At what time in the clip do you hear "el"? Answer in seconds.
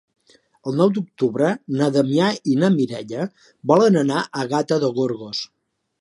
0.69-0.77